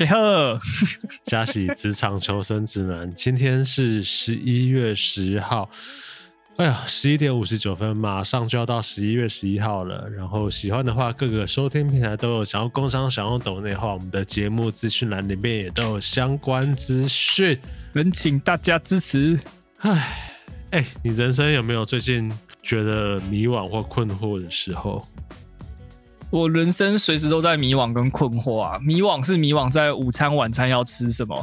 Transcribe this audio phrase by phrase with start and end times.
[0.00, 0.06] 哒哒哒哒哒哒哒。
[0.06, 0.60] 大家好，
[1.24, 5.68] 嘉喜职场求生指南，今天是十一月十号。
[6.56, 10.06] 哎呀，十一点五十九分，马上就要到十一月十一号了。
[10.16, 12.44] 然后喜欢的话，各个收听平台都有。
[12.44, 17.58] 想要工商、想要抖内的话，我们的节目资讯栏里面也都有相关资讯，
[17.92, 19.38] 恳请大家支持。
[19.80, 20.32] 哎，
[20.70, 22.30] 哎，你人生有没有最近
[22.62, 25.06] 觉得迷惘或困惑的时候？
[26.30, 28.78] 我人生随时都在迷惘跟困惑啊！
[28.80, 31.34] 迷惘是迷惘在午餐晚餐要吃什么，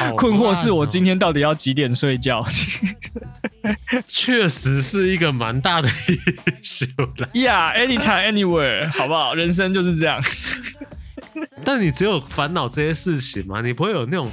[0.00, 2.40] 哦、 困惑是我今天到底要几点睡觉。
[4.06, 5.88] 确实是一个蛮大的
[6.62, 6.88] issue
[7.20, 7.28] 了。
[7.34, 9.34] Yeah，anytime anywhere，好不好？
[9.34, 10.22] 人生就是这样。
[11.64, 13.60] 但你只有烦恼这些事情吗？
[13.60, 14.30] 你不会有那种，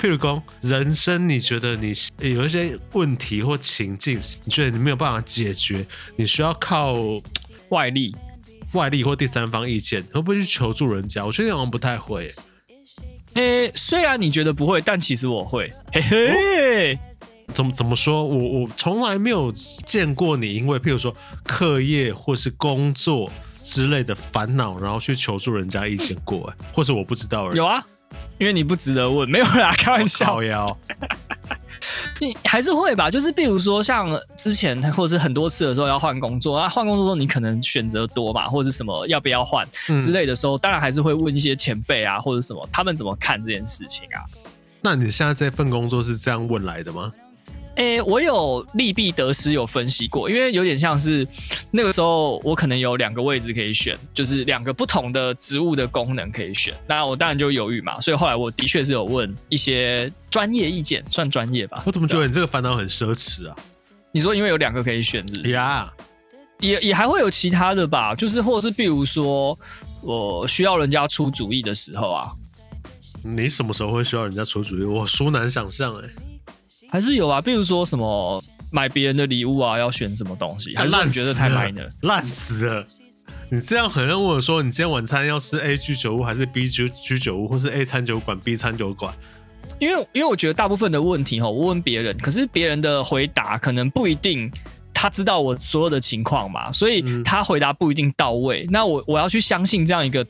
[0.00, 6.94] 譬如说，人生你觉得你有一些问题或情境，你觉得你没有办法解决，你需要靠
[7.70, 8.14] 外力。
[8.72, 11.24] 外力或第三方意见，会不会去求助人家？
[11.24, 12.32] 我觉得好像不太会。
[13.34, 15.72] 诶、欸，虽然你觉得不会，但其实我会。
[15.92, 16.98] 嘿嘿，
[17.54, 18.24] 怎么怎么说？
[18.24, 23.30] 我我从来没有见过你，因为譬如说课业或是工作
[23.62, 27.56] 之类的烦恼，然后去求助人家意见过， 或是我不知道而已。
[27.56, 27.80] 有啊，
[28.38, 30.40] 因为你不值得问，没有啦，开玩笑。
[32.18, 39.66] 你还是会吧，就是比如说像之前或者是很多次的时候要换工作啊，换工作的时候你可能选择多嘛，或者是什么要不要换
[40.00, 44.20] 之类的时候，当然还是会问一些前辈啊，或者什么他们怎么看这件事情啊。
[44.82, 47.12] 那你现在这份工作是这样问来的吗？
[47.80, 51.26] 诶、欸，我有利弊得失有分析过，因为有点像是
[51.70, 57.98] 那个时候我可能有两个位置可以选，就是两个不同的职务的功能可以选，那我当然就犹豫嘛。
[57.98, 61.82] 所以后来我的确是有问一些专业意见，算专业吧。
[61.86, 63.56] 我怎么觉得你这个烦恼很奢侈啊？
[64.12, 65.54] 你说因为有两个可以选是不是？
[65.54, 65.90] 呀
[66.58, 66.66] ，Yeah.
[66.66, 69.58] 也也还会有其他的吧，就是或者是比如说
[70.02, 72.30] 我需要人家出主意的时候啊。
[73.24, 74.84] 你什么时候会需要人家出主意？
[74.84, 76.14] 我殊难想象哎、欸。
[76.90, 82.86] 还是有啊，比如说什么买别人的礼物啊，要选什么东西，还是你觉得太烂了，烂死了！
[83.50, 89.14] 你这样很像问我说，你今天晚餐要吃 A 居酒屋还是 B 居居酒屋，或是 A 餐酒馆 B 餐酒馆？
[89.78, 94.50] 因为因为我觉得大部分的问题哈，我问别人，可是别人的回答可能不一定。
[94.92, 98.64] 他知道我所有的情况嘛，所以他回答不一定到位。
[98.64, 100.22] 嗯、那我我要去相信这样一个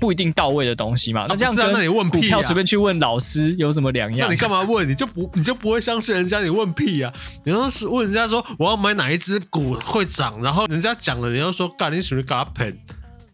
[0.00, 1.22] 不一定到位的东西嘛？
[1.22, 4.28] 啊、那这样那你问股票随便去问老师有什么两样？
[4.28, 4.88] 那你干嘛问？
[4.88, 6.40] 你就不你就不会相信人家？
[6.40, 7.18] 你问屁呀、啊！
[7.44, 12.76] 你要是问人家说我要买哪一只股会涨，然后人家讲了，你要说干你属于嘎喷？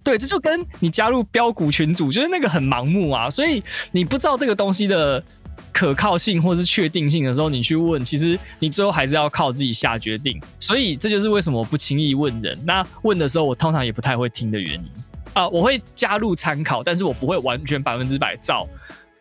[0.02, 3.62] 对，这就跟你加入标股群组，就是那个很盲目啊，所以
[3.92, 5.22] 你不知道这个东西的。
[5.70, 10.40] 可靠性或是确定性的时候，你去问，其实你最后还是要靠自己下决定。
[10.60, 12.58] 所以这就是为什么我不轻易问人。
[12.64, 14.90] 那问的时候，我通常也不太会听的原因
[15.34, 15.48] 啊。
[15.48, 18.66] 我会加入参考，但是我不会完全百分之百照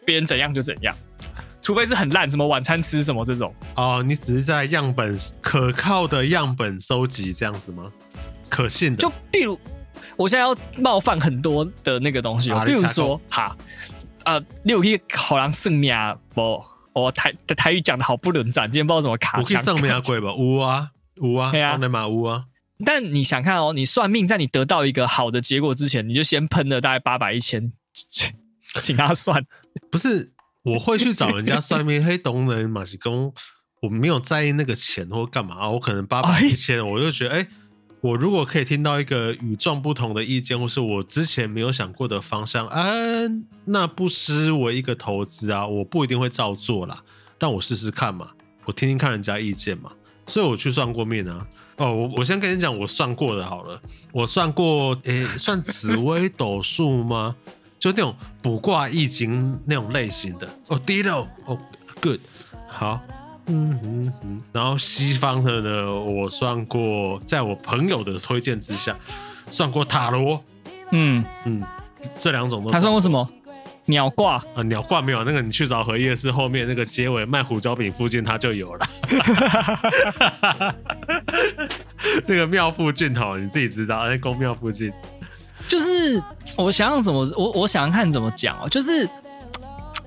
[0.05, 0.95] 别人怎样就怎样，
[1.61, 3.53] 除非是很烂，什么晚餐吃什么这种。
[3.75, 7.83] 哦，你只是在样本可靠的样本收集这样子吗？
[8.49, 8.97] 可信的。
[8.97, 9.59] 就比如，
[10.15, 13.55] 我现在要冒犯很多的那个东西，啊、比如说哈。
[14.23, 15.91] 呃，你有去好像算命
[16.35, 16.63] 不？
[16.93, 19.39] 我台的台语讲的好不轮转，今天不知道怎么卡。
[19.39, 20.27] 我去算命贵吧？
[20.37, 22.43] 有啊，有啊，对啊，有啊。
[22.85, 27.71] 但你想看哦，你算命，在你得到一个好的结果之前，你就先喷了大概八百一千，
[28.81, 29.45] 请他算。
[29.91, 30.31] 不是，
[30.63, 33.33] 我会去找人家算命，黑懂人马西公，
[33.81, 37.37] 我没有在意那个钱或干嘛，我可能八百一千，我就觉得哎。
[37.39, 37.47] 欸
[38.01, 42.83] 我如果可以听到一个与众不同的意见，或是我之前没有想过的方向，啊，
[43.65, 45.67] 那不失为一个投资啊！
[45.67, 46.97] 我不一定会照做啦，
[47.37, 48.31] 但我试试看嘛，
[48.65, 49.91] 我听听看人家意见嘛。
[50.25, 51.45] 所以我去算过命啊。
[51.81, 53.81] 哦，我我先跟你讲，我算过的好了，
[54.11, 57.35] 我算过，诶、欸，算紫微斗数吗？
[57.79, 60.47] 就那种卜卦易经那种类型的。
[60.67, 61.57] 哦，低了，哦
[61.99, 62.19] ，good，
[62.69, 62.99] 好。
[63.47, 68.95] 嗯嗯嗯，然后西方的呢，我算过，在我朋友的推荐之下，
[69.49, 70.39] 算过塔罗。
[70.91, 71.63] 嗯嗯，
[72.15, 72.69] 这两种都。
[72.69, 73.27] 还算过什么？
[73.85, 78.87] 鸟挂啊，鸟挂没有，那个你去找荷叶市后面那个街尾卖胡椒饼附近，它就有了。
[82.25, 84.91] 那个庙附近头，你自己知道，在宫庙附近。
[85.67, 86.21] 就是
[86.57, 89.09] 我想想怎么，我我想想看怎么讲哦，就是。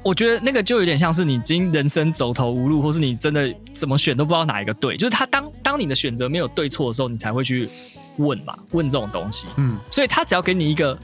[0.02, 4.98] 我觉得那个就有点像是你今人生走投无路，或是你真的怎么选都不知道哪一个对。
[4.98, 7.70] 就是他当当你的选择没有对错的时候，你才会去
[8.18, 9.46] 问嘛，问这种东西。
[9.56, 10.94] 嗯，所以他只要给你一个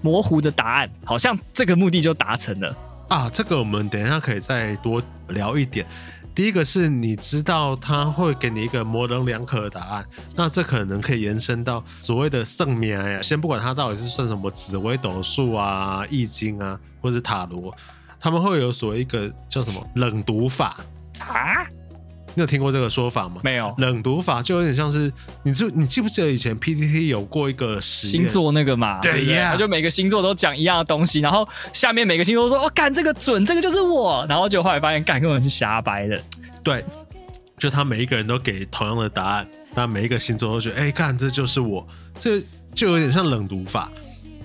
[0.00, 2.76] 模糊的答案，好像这个目的就达成了。
[3.08, 5.86] 啊，这个我们等一下可以再多聊一点。
[6.34, 10.06] 第一个是你知道他会给你一个模棱两可的答案，
[10.36, 13.20] 那这可能可以延伸到所谓的圣名呀。
[13.20, 17.74] 先不管他到底是算什么紫微斗数啊、易经啊，或是塔罗，
[18.20, 20.76] 他们会有所谓一个叫什么冷读法
[21.18, 21.66] 啊？
[22.38, 23.40] 你有听过这个说法吗？
[23.42, 23.74] 没有。
[23.78, 25.12] 冷读法就有点像是，
[25.42, 29.00] 你就你记不记得以前 PTT 有过一个星座那个嘛？
[29.00, 36.22] 对呀，就每个星座都讲一样的东西，然后下面每个星座都说：“哦，干这个准，这个就是我。”然后就后来发现，干根本是瞎掰的。
[36.62, 36.84] 对，
[37.58, 41.84] 就他每一个人都给同样的答案，那每一个星座都觉得：“哎，干这就是我。”
[42.20, 42.40] 这
[42.72, 43.90] 就有点像冷读法，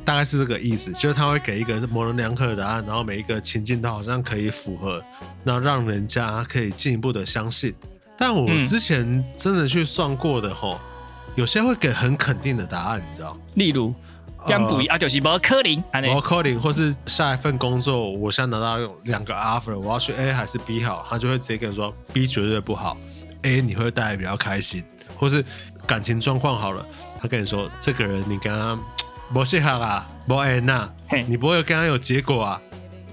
[0.06, 5.02] 大概是这个意思，就是他会给一个模棱两可的答案，然后每一个情境都好像可以符合。
[5.44, 7.74] 那让人家可以进一步的相信，
[8.18, 10.80] 但我之前真的去算过的吼，嗯、
[11.36, 13.36] 有些会给很肯定的答案，你知道？
[13.56, 13.94] 例如，
[14.46, 22.98] 这样补啊，就是不可能，不可能，或是下一份工作，我现在拿到两个 offer，我要去 A 还是 B 好，他就会直接跟你说 B 绝对不好
[23.44, 24.84] ，A 你会带来比较开心，
[25.18, 25.44] 或是
[25.88, 26.86] 感情状况好了，
[27.22, 28.78] 他跟你说这个人你跟他
[29.34, 30.88] 不适合啊，不爱那，
[31.28, 32.62] 你不会跟他有结果啊。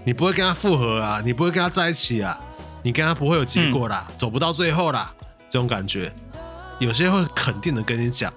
[0.05, 2.39] 你不会跟他复合啊，你不会跟他在一起啊，
[2.83, 5.13] 你跟他不会有结果啦，嗯、走不到最后啦，
[5.49, 6.13] 这种感觉，
[6.79, 8.33] 有些会肯定的跟你讲。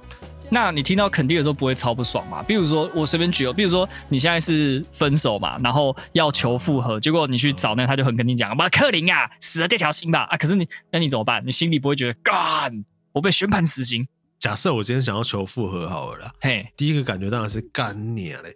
[0.50, 2.44] 那你听到肯定的时候不会超不爽吗？
[2.44, 11.42] 比如说我随便举个，比如说你现在是分手嘛，然后要求复合，结果你去找那个，他就很跟你讲，马克林啊，死了这条心吧啊，可是你那你怎么办？
[11.46, 12.84] 你心里不会觉得干，
[13.14, 14.08] 我被宣判死刑？
[14.40, 18.54] 假设我今天想要求复合好了啦，嘿，第一个感觉当然是干你嘞。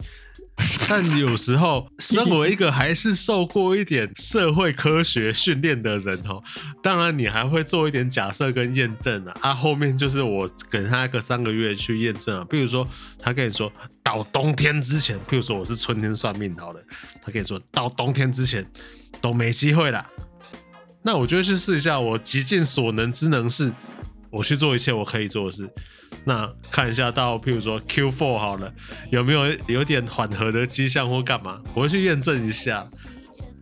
[0.90, 6.42] 但有时候， 身为一个还是受过一点社会科学训练的人哦，
[6.82, 9.34] 当然你还会做一点假设跟验证啊。
[9.42, 12.46] 啊，后面就是我给他一个三个月去验证啊。
[12.50, 12.88] 比如说，
[13.20, 13.72] 他跟你说
[14.02, 16.82] 到冬天之前，譬如说我是春天算命好了，
[17.22, 18.66] 他跟你说到冬天之前
[19.22, 20.04] 都没机会了。
[21.04, 23.72] 那我就去试一下，我极尽所能之能事，
[24.30, 25.70] 我去做一切我可以做的事。
[26.24, 28.74] 那看一下到，譬如说 Q4 好了，
[29.12, 31.62] 有没有有点缓和的迹象或干嘛？
[31.74, 32.86] 我会去验证一下。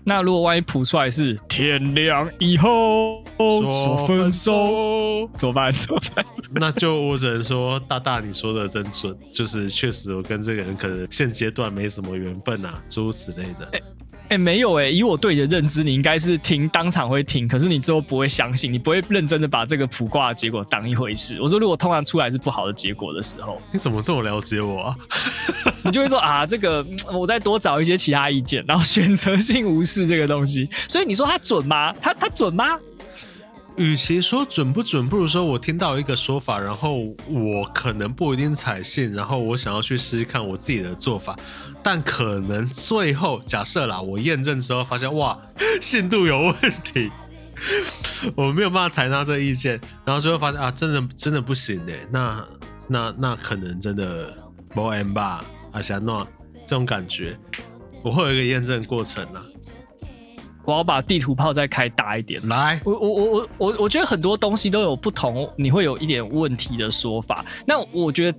[0.07, 5.71] 那如果万一谱出来是天亮以后说分手，怎么办？
[5.71, 6.23] 怎么办？
[6.53, 13.67] 那就我只能说，大大你说的真准，就是确实我跟这个人可能现阶段没什么缘分啊，诸如此类的。
[13.71, 13.81] 欸
[14.25, 21.39] 哎、欸，没有哎、欸，以我对你的认知，你应该是听当场会听，可是你最后不会相信，你不会认真的把这个卜卦的结果当一回事。
[21.39, 24.95] 我说，如果通常出来是不好的结果的时候，你怎么这么了解我啊？
[25.86, 26.83] 你就会说啊，这个
[27.13, 30.68] 我再多找一些其他意见，然后选择性无视这个东西。
[30.88, 31.94] 所以你说它准吗？
[32.01, 32.80] 它它准吗？
[33.77, 41.38] 与其说准不准，不如说我听到一个说法，然后我可能不一定采信，然后我想要去试试看我自己的做法，
[41.83, 45.38] 但可能最后假设啦，我验证之后发现哇，
[45.81, 46.56] 信度有问
[46.86, 47.12] 题，
[48.33, 52.45] 我没有办法采纳这意见，然后最后发现啊，真的真的不行哎，那
[52.88, 54.33] 那那可能真的
[54.69, 55.44] 不 M 吧，
[55.74, 56.25] 阿霞诺
[56.66, 57.38] 这种感觉，
[58.01, 59.44] 我会有一个验证过程啦。
[60.65, 62.45] 我要把地图炮再开大一点。
[62.48, 67.45] 来，我我我我我我觉得很多东西都有不同，你会有一点问题的说法。
[67.65, 68.38] 那我觉得，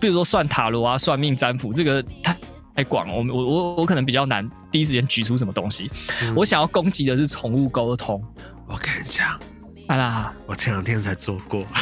[0.00, 2.36] 比如说算塔罗啊、算命占卜，这个太
[2.74, 3.14] 太广了。
[3.14, 5.90] 我我我我可能比较难第一时间举出什么东西。
[6.22, 8.22] 嗯、我想要攻击的是宠物沟通。
[8.66, 9.38] 我跟你讲，
[9.88, 11.62] 啊啦，我前两天才做过。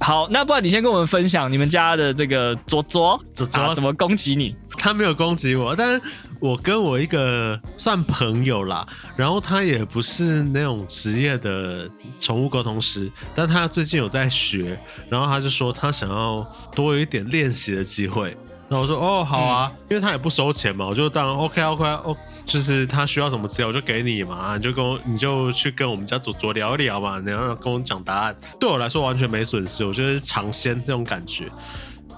[0.00, 4.56] 好，那不然你先跟我们分享你们家的这个卓卓卓卓、啊、怎么攻击你？
[4.76, 6.02] 他没有攻击我，但是
[6.42, 8.84] 我跟我一个算朋友啦，
[9.14, 14.76] 然后他也不是那种职业的宠物沟通师，但他最近有在学，
[15.08, 16.44] 然后他就说他想要
[16.74, 18.36] 多有一点练习的机会，
[18.68, 22.20] 然后我说哦好啊，嗯、因为他也不收钱嘛，我就当然 OK OK OK。
[22.44, 28.36] 就是他需要什么资料，我就给你嘛，你就跟我，你就去跟我们家左左聊一聊嘛，然后跟我讲答案。
[28.58, 31.44] 对我来说完全没损失，我觉得是尝鲜这种感觉。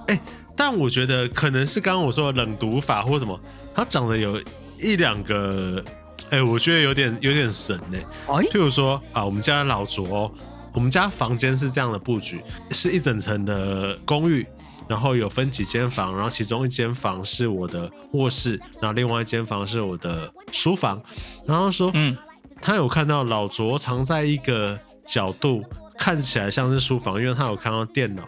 [0.07, 0.21] 哎、欸，
[0.57, 3.39] 但我觉得可能是刚刚我说的冷读法或什么，
[3.75, 4.41] 他长得有
[4.79, 5.83] 一两个，
[6.31, 8.35] 哎、欸，我觉得有点有点神呢、欸。
[8.51, 10.33] 譬如说啊，我们家老卓，
[10.73, 12.41] 我们家房间是这样的布局，
[12.71, 14.47] 是一整层的公寓。
[14.87, 21.03] 然后有分几间房，然后其中一间房是我的卧室，然后另外一间房是我的书房。
[21.47, 22.15] 然后说，嗯，
[22.61, 25.65] 他有看到老卓藏在一个角度，
[25.99, 28.25] 看起来像是书房，因为他有看到电脑，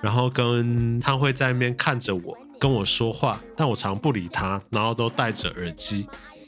[0.00, 6.06] 然后跟他会在那边看着我，跟我说话，但我常不理他，然后都戴着耳机。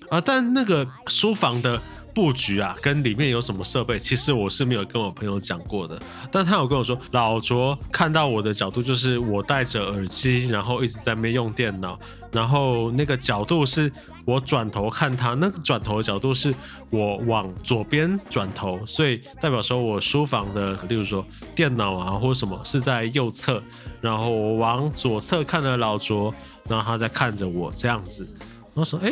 [0.09, 1.81] 啊，但那个书房的。
[2.15, 5.97] 布局啊，跟里面有什么设备，其实我是没有跟我朋友讲过的。
[6.33, 11.97] 但他有跟我说，老卓看到我的角度就是我戴着耳机，然后一直在那边用电脑，
[12.33, 13.93] 然后那个角度是
[14.29, 16.55] 我转头看他，那个转头的角度是
[16.91, 23.63] 我往左边转头，所以代表说我书房的，例如说电脑啊或者什么是在右侧，
[24.03, 26.31] 然后我往左侧看了老卓，
[26.69, 28.29] 然后他在看着我这样子，
[28.75, 29.11] 然后说，哎，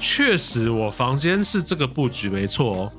[0.00, 2.92] 确实我房间是这个布局没错哦。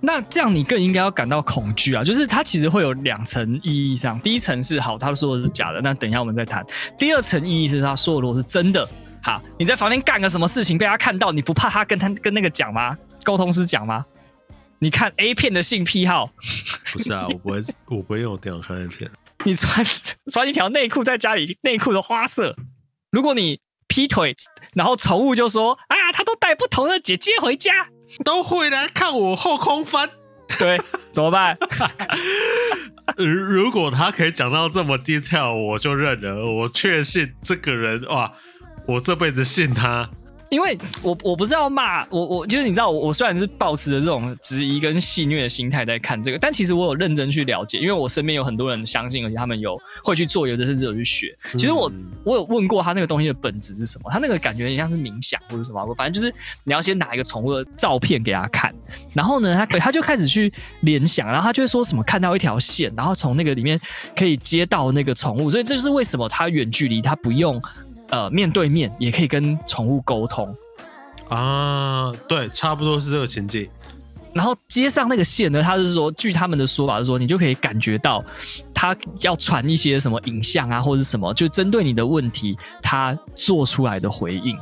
[0.00, 2.02] 那这样你更应该要感到恐惧啊！
[2.02, 6.66] 就是它其实会有两层意义上，第一层是好，他说的是假的，那等一下我们再谈。
[6.98, 8.88] 第二层意义是他说的如果是真的，
[9.28, 12.96] 好，你在房间干个什么事情被他看到，你不怕他跟他跟那个讲吗？
[13.24, 14.02] 沟通师讲吗？
[14.78, 16.30] 你看 A 片的性癖好？
[16.90, 19.10] 不是啊，我不会，我不会用电脑看 A 片。
[19.44, 19.84] 你穿
[20.32, 22.56] 穿一条内裤在家里，内裤的花色。
[23.10, 24.34] 如果你劈腿，
[24.72, 27.86] 然后宠物就说啊，他都带不同的姐姐回家。
[28.24, 30.08] 都会来看我后空翻，
[30.58, 30.80] 对，
[31.12, 31.58] 怎么办？
[33.18, 36.46] 如果他可以讲到这么 detail，我就认了。
[36.46, 38.32] 我确信这个人哇，
[38.88, 40.08] 我这辈子信他。
[40.50, 51.36] 因为我我不是要骂我我就是你知道我我虽然是抱持着这种质疑跟戏谑的心态在看这个，但其实我有认真去了解，因为我身边有很多人相信，而且他们有会去做，有的甚至有去学。
[51.52, 51.92] 其实我
[52.24, 58.74] 我有问过他那个东西的本质是什么，他那个感觉很像是冥想或者什么，反正就是你要先拿一个宠物的照片给他看，
[59.12, 63.78] 然后呢，他他就开始去联想，然后他就会说什么看到一条线，然后从那个里面
[64.16, 67.60] 可以接到那个宠物，所以这就是为什么他远距离他不用。
[68.10, 70.54] 呃，面对面也可以跟宠物沟通
[71.28, 73.68] 啊，对，差不多是这个情境。
[74.32, 78.24] 然后接上那个线呢，他是说，据他们的说法是说，你就可以感觉到
[78.72, 84.56] 他要传一些什么影像啊，或者是什么，就针对你的问题，他做出来的回应，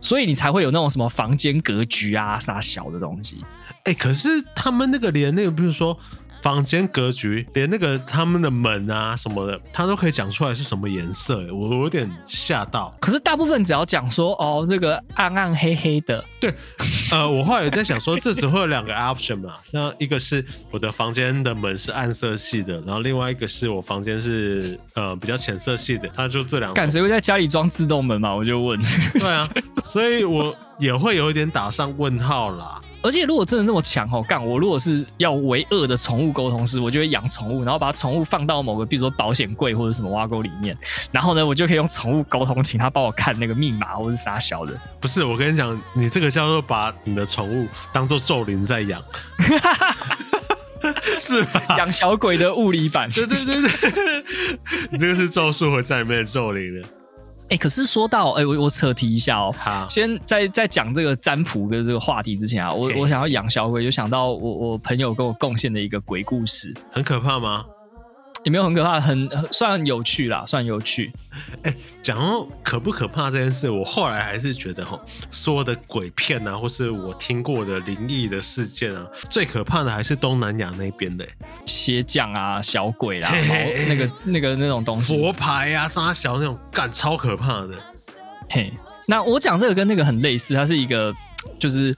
[0.00, 3.38] 所以你才会有那种什么房间格局啊，啥小的东西。
[3.84, 5.98] 哎、欸，可是他们那个连那个，比如说。
[6.42, 12.92] 房间格局，连那个他们的门啊什么的，他都可以讲出来是什么颜色，我我有点吓到。
[13.00, 16.52] 可是大部分只要讲说哦，这个暗暗黑黑的，对，
[17.12, 26.74] 呃，我后来也在想说，这只会有两个 option 嘛，那一个是我的房间的门是暗色系的，然后另外一个是我房间是呃比较浅色系的，他就这两个。
[26.74, 28.34] 干，谁会在家里装自动门嘛？
[28.34, 28.80] 我就问。
[29.12, 29.48] 对啊，
[29.84, 32.80] 所以我也会有一点打上问号啦。
[33.02, 40.76] 而且如果真的这么强哦，干我如果是要为恶的宠物沟通师，我就会养宠物，然后把宠物放到某个，比如说保险柜或者什么挖沟里面，
[41.10, 44.78] 然后呢，我就可以用宠物沟通，请他帮我看那个密码或者是啥小的。
[45.00, 49.02] 不是，我跟你讲，你这个叫做把你的宠物当做咒灵在养，
[51.18, 51.76] 是吧？
[51.78, 54.24] 养小鬼的物理版，对对对对，
[54.90, 56.88] 你这个是咒术回战里面的咒灵的。
[57.44, 59.54] 哎、欸，可是说到哎、欸，我我扯题一下哦。
[59.58, 66.72] 好，先在在讲这个占卜的这个话题之前啊，我我想要养小鬼，就想到我我朋友跟我贡献的一个鬼故事。
[66.90, 67.64] 很可怕吗？
[68.44, 71.12] 也没有很可怕，很算有趣啦，算有趣。
[71.62, 81.26] 哎、欸，讲到可不可怕这件事，我后来还是觉得哈，所有的鬼片啊，或是我听过的灵异的事件啊，最可怕的还是东南亚那边的
[81.66, 87.70] 鞋匠啊、小鬼啦，嘿嘿那个那个那种东西，佛牌啊、沙小那种，干超可怕的。
[88.50, 88.72] 嘿，
[89.06, 91.14] 那我讲这个跟那个很类似，它是一个。
[91.58, 91.94] 就是，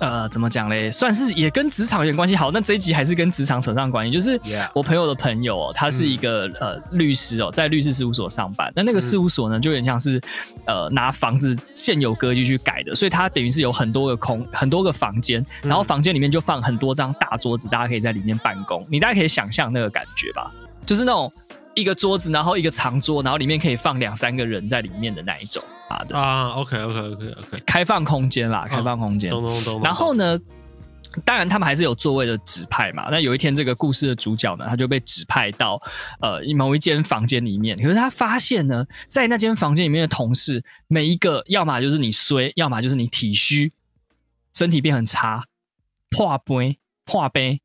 [0.00, 0.90] 呃，怎么讲嘞？
[0.90, 2.36] 算是也跟职场有点关系。
[2.36, 4.12] 好，那这一集还是跟职场扯上关系。
[4.12, 4.40] 就是
[4.74, 8.72] 我朋友的朋友哦，他是一个、嗯、呃律师哦，在律师事务所上班。
[8.74, 10.20] 那那个事务所呢，就有点像是
[10.66, 18.86] 呃拿房子现有格局去改的，所以他等于是有很多个空很多个房间，然后房间里面就放很多张大桌子，大家可以在里面办公。
[18.90, 20.50] 你大家可以想象那个感觉吧，
[20.84, 21.32] 就是那种
[21.74, 25.62] 一个桌子，然后一个长桌，然后里面可以放两三个人在里面的那一种。
[25.88, 29.30] 啊，OK OK OK OK，开放空间啦，开放空间。
[29.82, 30.38] 然后呢，
[31.22, 33.08] 当然他们还是有座位的指派嘛。
[33.10, 35.78] 那有一天，这个故事的主角呢，他就被指派到
[36.20, 37.76] 呃某一间房间里面。
[37.76, 43.72] 可是他发现呢，在那间房间里面的同事，每一个要么就是你衰，要么就是你体虚，
[44.54, 45.44] 身体变很差，
[46.08, 47.60] 破杯破杯。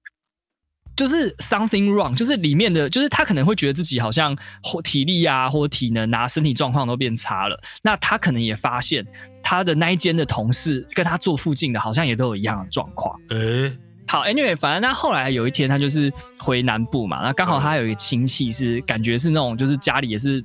[0.97, 7.61] 就是 something wrong，就是里面的，就是他可能会觉得自己好像或体力啊，或体能啊，身体状况都变差了。
[7.83, 9.05] 那他可能也发现
[9.43, 13.15] 他的那一间的同事跟他坐附近的，好像也都有一样的状况。
[13.29, 13.77] 诶、欸，
[14.07, 20.43] 好，anyway，反正他后来有一天，他就是回南部嘛，那刚好他有一个亲戚是感觉是那种，就是家里也是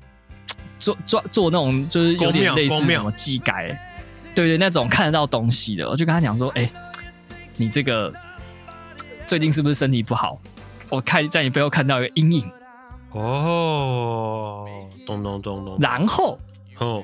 [0.78, 3.74] 做做做那种，就是有点类似什么技改，
[4.34, 6.72] 对对，那种看得到东西的，我就跟他讲说，哎、欸，
[7.56, 8.12] 你这个。
[9.32, 10.38] 最近是不是身体不好？
[10.90, 12.44] 我看在你背后看到一个阴影。
[13.12, 14.66] 哦，
[15.06, 15.78] 咚咚咚咚。
[15.80, 16.38] 然后，
[16.78, 17.02] 哦，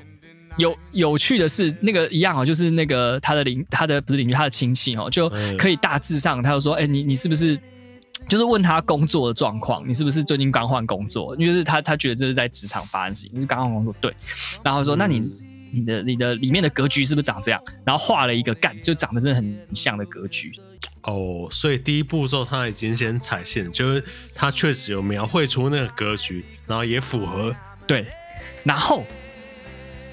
[0.55, 7.59] 有有趣的是，那个一样哦，就是那个他的邻，他的不是邻居，他的亲戚哦，就可以大致上，他就说，哎、欸，你你是不是
[8.27, 9.83] 就是问他工作的状况？
[9.89, 11.35] 你是不是最近刚换工作？
[11.37, 14.13] 因为是他他觉得这是在职场发生事情，你是刚换工作，对。
[14.63, 15.27] 然后说，那你
[15.71, 17.61] 你的你的里面的格局是不是长这样？
[17.85, 20.51] 然后画了一个干，就长得真的很像的格局。
[21.03, 24.03] 哦，所以第一步骤他已经先踩线，就是
[24.35, 27.55] 他确实有描绘出那个格局，然后也符合。
[27.87, 28.05] 对，
[28.63, 29.03] 然后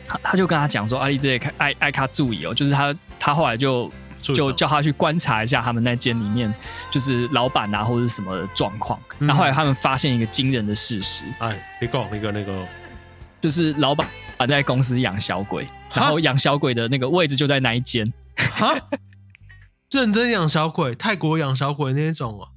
[0.04, 3.90] 他他就跟他讲说：“阿丽这看爱爱卡注意哦，就是他他后来就
[4.22, 6.52] 就叫他去观察一下他们那间里面，
[6.90, 8.98] 就是老板啊或者什么状况。
[9.18, 12.66] 然后后来他们发现一个惊人的事实，哎，你讲那个那个，
[13.40, 14.06] 就是老板
[14.44, 15.64] 在公司养小鬼，
[15.94, 18.12] 然后养小鬼的那个位置就在那一间。
[18.36, 18.74] 哈”
[19.92, 22.48] 认真养小鬼，泰国养小鬼那种哦。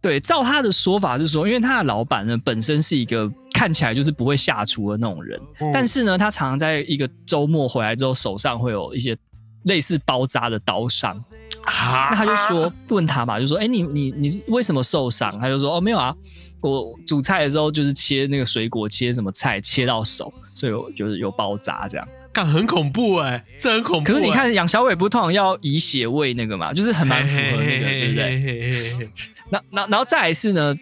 [0.00, 9.16] 对，照他的说法是说，因为他的老板呢本身是一个看起来就是不会下厨的那种人，嗯、但是呢，他常常在一个周末回来之后，手上会有一些
[9.64, 11.16] 类似包扎的刀伤。
[11.64, 15.40] 啊，那他就说问他嘛，就说，哎，你你你是为什么受伤？
[15.40, 16.14] 他就说，哦，没有啊，
[16.60, 22.06] 我煮菜的时候就是切那个水果，切什么菜切到手，所以我就是有包扎这样。
[22.34, 24.12] 很恐怖哎、欸，这很恐怖、欸。
[24.12, 29.10] 可是你看养小鬼不是通常要以血喂那个嘛，就是很蛮符合那个，对不对？
[29.48, 30.76] 那那然后再来是呢，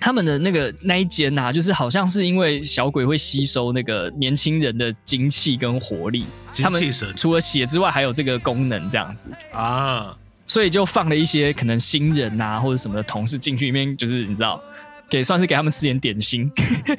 [0.00, 6.24] 他们的那个那一间呐、啊，就是好像是因为小鬼会吸收那个年轻人的精气跟活力，
[6.62, 6.82] 他们
[7.14, 14.62] 除了血之外还有这个功能这样子啊，所以就放了一些可能新人啊或者什么的同事进去里面，就是你知道，
[15.08, 16.50] 给算是给他们吃点点心。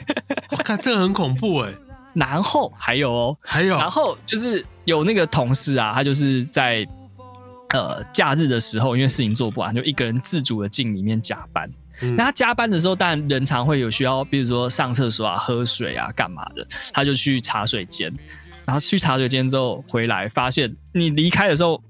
[0.52, 1.78] 我看这个很恐怖哎、欸。
[2.14, 6.84] 然后还有哦，还有，然后就是有那个同事啊，他就是在
[7.70, 11.72] 呃假日的时候，因为事情做不完，就一个人自主的进里面加班。
[12.02, 18.12] 嗯、那他加班的时候，当然人常会有需要，比如说上厕所啊、喝水啊、干嘛的，他就去茶水间。
[18.66, 21.82] 然后去茶水间之后回来，发现你离开的时候，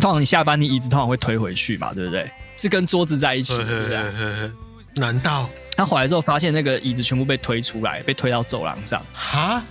[0.00, 2.28] 通常你下班，你椅子通常会推回去嘛，对不对？
[2.56, 4.50] 是跟桌子在一起，对不对？
[4.94, 5.48] 难道？
[5.76, 9.04] 他回来之后，发现那个椅子全部被推出来，被推到走廊上。
[9.14, 9.62] 哈，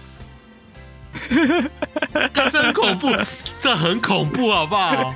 [2.33, 3.15] 这很恐怖，
[3.55, 5.13] 这很恐怖，好不好？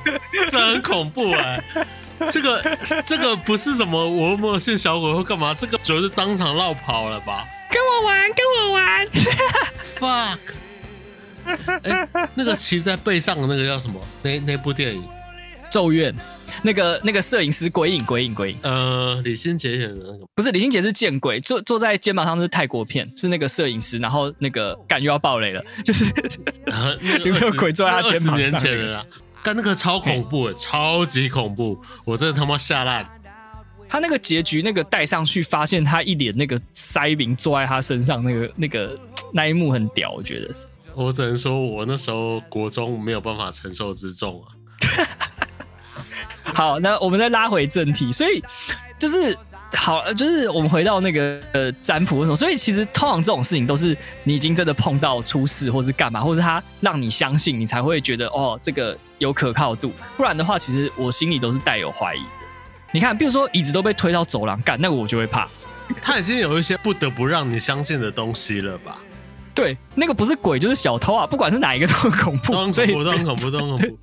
[0.51, 1.87] 这很恐怖哎、欸！
[2.31, 5.53] 这个这个不是什么我有没有见小鬼或干嘛？
[5.53, 7.45] 这个就是当场绕跑了吧？
[7.71, 9.07] 跟我玩，跟我玩
[9.99, 10.37] ！Fuck！
[11.83, 13.99] 哎、欸，那个骑在背上的那个叫什么？
[14.21, 15.01] 那那部电影
[15.69, 16.13] 《咒怨》。
[16.62, 26.05] 那个那个摄影师鬼影鬼影鬼影，呃，李心洁演的那个不是李心洁是见鬼，坐坐在肩膀上是泰国片，是那个摄影师，然后那个感觉要爆雷了，就是
[27.25, 28.38] 有没有鬼坐在他肩膀上？
[28.38, 29.05] 年前了啊，
[29.43, 33.05] 干那个超恐怖，超级恐怖，我真的他妈吓烂。
[33.88, 38.99] 他那个结局，那个戴上去，发现他一脸那个腮饼坐在他身上，那个那个
[39.31, 40.53] 那一幕很屌，我觉得。
[40.95, 44.47] 我只能说，我那时候国中没有办法承受之重啊。
[46.53, 48.41] 好，那我们再拉回正题，所以
[48.97, 49.36] 就是
[49.73, 62.25] 好，就是我们回到那个呃占卜的时候，所以其实通常这种事情都是你已经真的碰到出事，或是干嘛，或是他让你相信，你才会觉得哦这个有可靠度，不然的话，其实我心里都是带有怀疑的。
[62.91, 65.47] 你看，比如说椅子都被推到走廊干，那个我就会怕。
[66.01, 68.97] 他已经有一些不得不让你相信的东西了吧？
[69.53, 73.99] 对，那个不是鬼就是小偷啊，不管是哪一个都很恐怖，都很恐怖，都很恐怖，都很恐怖。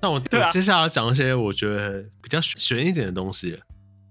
[0.00, 3.58] 那我我接下来要讲一些我觉得比较悬一点的东西。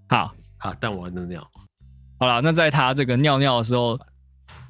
[0.08, 1.40] 好，好，但我还能尿。
[2.18, 3.98] 好了，那在他这个尿尿的时候，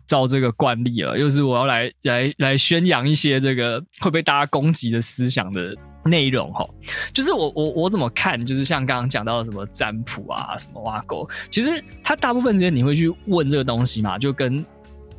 [0.06, 6.68] 照这个惯例了，又是我要来来来宣扬一些这个会被大家攻击的思想的内容哈。
[7.12, 14.64] 就是我我我怎么看，就是像刚刚讲到的什么占卜啊，什么挖沟，其实他大部分时间你会去问这个东西嘛，就跟。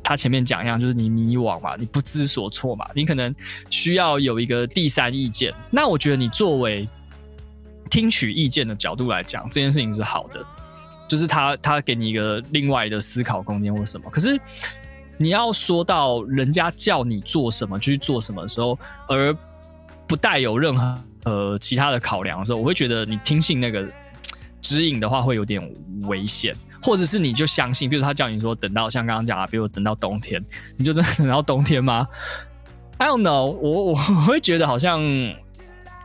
[0.02, 3.34] 他前面讲一样，就是你迷惘嘛，你不知所措嘛，你可能
[3.68, 5.54] 需要有一个第三意见。
[5.70, 6.88] 那我觉得你作为
[7.88, 10.44] 听取意见的角度来讲，这件事情是好的，
[11.08, 14.08] 就是他他给你一个另外的思考空间或什么。
[14.10, 14.38] 可是
[15.16, 19.36] 你要说到人家叫你做什么去做什么的时候，而
[20.06, 23.86] 不带有任何呃其他的考量的时候，我会觉得你听信那个
[24.60, 25.62] 指引的话会有点
[26.02, 26.54] 危险。
[26.82, 30.42] 或者是你就相信，比如他叫你说等到像刚刚讲啊，比如等到冬天，
[30.76, 32.06] 你就真的等到冬天吗
[32.98, 35.02] ？I don't know，我 我会觉得好像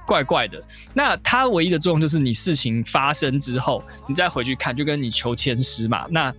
[0.06, 0.62] 怪怪的。
[0.94, 6.06] 那它唯一的作用就是你事情发生之后，你再回去看，就跟你求签师嘛。
[6.10, 6.34] 那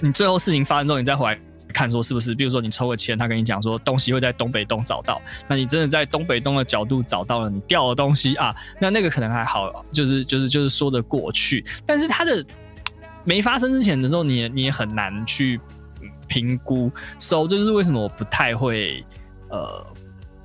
[0.00, 1.40] 你最后事情发生之后，你再回来
[1.72, 2.34] 看说是不是？
[2.34, 11.64] 比如说你抽个签，他跟你讲说东西会在东北东找到，那你真的在东北东的角度找到了你掉的东西啊，那那个可能还好，就是就是就是说得过去。
[11.86, 12.44] 但是它的
[13.24, 15.60] 没发生之前的时候，你也你也很难去
[16.28, 19.04] 评估，so 这就是为什么我不太会
[19.50, 19.86] 呃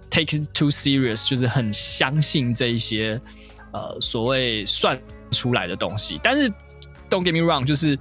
[0.09, 3.19] take it too serious，就是很相信这一些
[3.71, 4.99] 呃所谓算
[5.31, 6.19] 出来的东西。
[6.21, 6.49] 但是
[7.09, 7.97] don't get me wrong，就是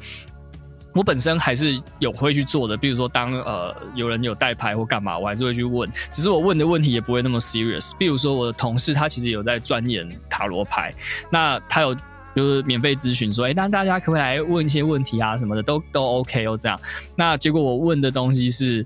[0.92, 5.90] 我本身还是有会去做的，比如说当呃有人有带牌或干嘛，我还是会去问。
[6.10, 7.92] 只是我问的问题也不会那么 serious。
[7.98, 10.94] 比如说我的同事他其实有在钻研塔罗牌，
[11.30, 11.94] 那他有
[12.36, 16.78] 就是免费咨询说，哎、那大家可不可以来问一些问题啊什么的，都都 OK 哦这样。
[17.14, 18.84] 那结果我问的东西是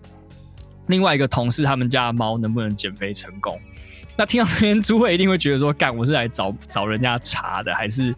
[0.86, 3.60] 另外一个同事他们家的猫能不能减肥成功。
[4.16, 8.14] 那听到这边，朱慧一定会觉得说，干，我是来找找人家茬的，还是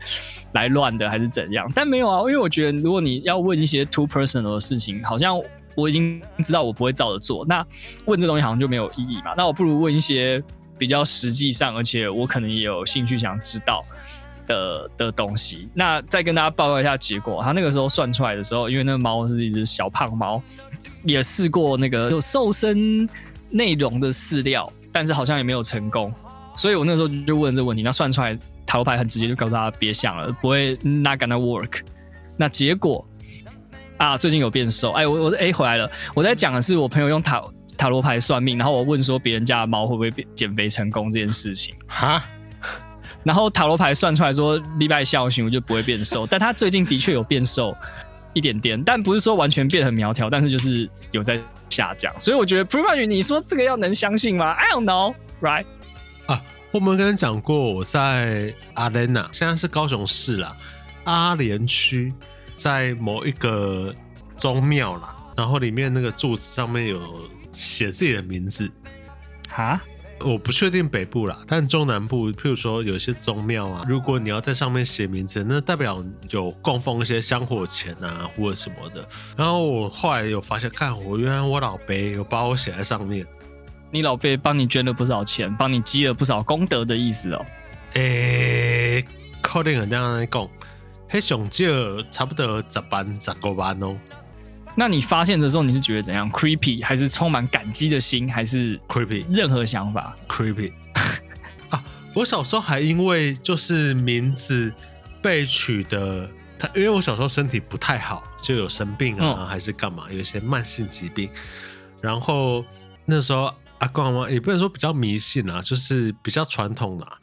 [0.52, 1.70] 来乱的，还是怎样？
[1.74, 5.40] 但没有啊，因为我觉得，如果你要问一些 too personal 的事情，好像
[5.76, 7.64] 我已经知道我不会照着做，那
[8.04, 9.32] 问这东西好像就没有意义嘛。
[9.36, 10.42] 那我不如问一些
[10.76, 13.84] 比较实际上，而且我可能也有兴趣想知道
[14.52, 15.68] 的的东西。
[15.74, 20.42] 那再跟大家报告一下结果，他那个时候算出来的时候，因为那个猫是一只小胖猫，
[21.04, 23.08] 也试过那个有瘦身
[23.50, 24.70] 内容的饲料。
[24.94, 26.12] 但是好像也没有成功，
[26.54, 27.82] 所以我那时候就问这个问题。
[27.82, 31.80] 那算出来塔罗牌很直接，就告诉他别想了，不会 not gonna work。
[32.36, 33.02] 那结果
[33.96, 34.90] 啊，最近有变瘦。
[34.90, 35.90] 哎，我我哎回来了。
[36.14, 37.42] 我在讲的是我朋友用塔
[37.78, 41.74] 塔罗牌算命，然后我问说别人家的猫会不会变减肥成功这件事情。
[41.86, 42.22] 哈，
[43.24, 47.76] 然后塔罗牌算出来说礼拜孝行我就不会变瘦，但他最近的确有变瘦
[48.32, 51.40] 一点点，但不是说完全变很苗条，但是就是有在。
[51.72, 55.64] 下降，所以我觉得 pretty much 你说这个要能相信吗？I don't know，right？
[56.26, 56.38] 啊，
[56.70, 60.54] 我们跟你讲过，我在阿莲娜，现在是高雄市啦，
[61.04, 62.12] 阿莲区，
[62.58, 63.94] 在某一个
[64.36, 67.00] 宗庙啦，然后里面那个柱子上面有
[67.52, 68.70] 写自己的名字，
[69.48, 69.80] 哈？
[70.24, 79.06] 我不确定北部啦，但中南部，譬如说有些宗庙啊，如果你要在上面写名字，那代表有供奉一些香火钱啊，或者什么的。
[79.36, 83.26] 然后我后来有发现，看我原来我老伯有把我写在上面，
[83.90, 87.44] 你老伯帮你捐了不少钱，帮你积了不少功德的意思哦。
[87.94, 89.04] 诶、欸，
[89.40, 90.48] 可能这样来讲，
[91.08, 93.96] 黑熊就差不多十万、十个万哦。
[94.74, 99.24] 那你发现的时候，你是觉得怎样？Creepy 还是充满感激的心，还是 Creepy？
[99.30, 100.72] 任何想法？Creepy
[101.68, 101.84] 啊！
[102.14, 104.72] 我小时候还因为就是名字
[105.20, 111.30] 被取的，他因为我小时候身体不太好，就有生病啊，嗯、还是干嘛，有一些慢性疾病。
[112.00, 112.64] 然后
[113.04, 117.18] 那时候阿公阿妈也不能说比较迷信啊，就是比较传统的、啊，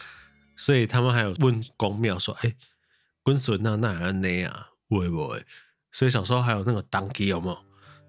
[0.56, 2.56] 所以他们还有问公庙说：“哎、欸，
[3.24, 5.44] 滚孙那那那啊，会不会？”
[5.91, 7.58] 所以小时候还有那个当机有没有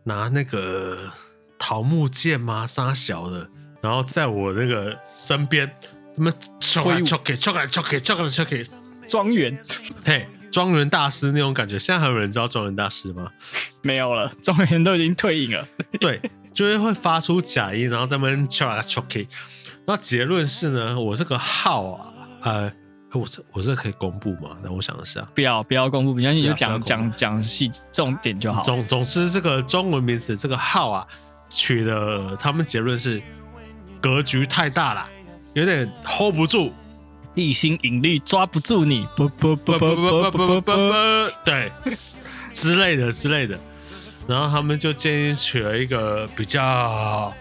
[0.04, 1.10] 拿那个
[1.58, 2.66] 桃木剑吗？
[2.66, 3.48] 杀小的，
[3.80, 5.70] 然后在我那个身边，
[6.16, 8.66] 他们敲来敲去，敲来敲去，敲来敲去，
[9.08, 9.58] 庄园，
[10.04, 11.78] 嘿，庄园大师那种感觉。
[11.78, 13.30] 现在还有人知道庄园大师吗？
[13.82, 15.66] 没有了，庄园都已经退隐了。
[16.00, 16.20] 对，
[16.52, 19.26] 就是会发出假音，然后在那边敲来敲去。
[19.86, 22.12] 那结论是呢，我这个号啊，
[22.42, 22.72] 呃。
[23.18, 24.56] 我这我这可以公布吗？
[24.62, 28.62] 那我想的是啊，不要不要公布，没关系，你就讲讲讲细重点就好。
[28.62, 31.06] 总总之，这个中文名字这个号啊，
[31.48, 33.20] 取的他们结论是
[34.00, 35.08] 格局太大了，
[35.54, 36.72] 有点 hold 不住，
[37.34, 40.72] 地心引力抓不住你，不不不不不不不，
[41.44, 41.72] 对
[42.52, 43.58] 之类的之类的。
[44.28, 47.32] 然后他们就建议取了一个比较